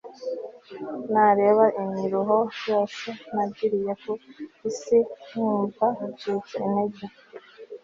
nareba 1.11 1.65
imiruho 1.81 2.37
yose 2.69 3.07
nagiriye 3.33 3.91
kuri 4.01 4.23
iyi 4.25 4.69
si, 4.79 4.97
nkumva 5.27 5.85
ncitse 6.13 6.55
intege 6.67 7.05